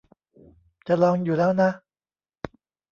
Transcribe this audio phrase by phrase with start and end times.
[0.87, 1.69] จะลองอยู่แล้วนะ